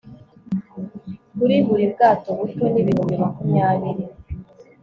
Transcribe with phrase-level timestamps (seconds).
[1.37, 4.03] kuri buri bwato buto n' ibihumbi makumyabiri